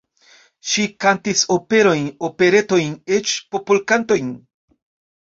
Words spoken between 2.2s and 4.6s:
operetojn, eĉ popolkantojn.